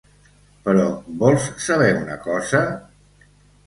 Però, 0.67 0.85
vols 1.25 1.47
saber 1.69 1.93
una 2.01 2.19
cosa? 2.29 2.67